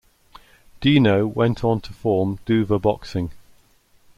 [0.79, 3.29] Dino went on to form Duva Boxing.